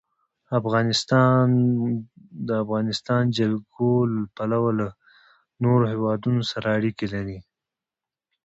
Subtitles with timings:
[0.59, 1.45] افغانستان
[1.99, 2.01] د
[2.47, 4.87] د افغانستان جلکو له پلوه له
[5.63, 7.39] نورو هېوادونو سره اړیکې لري.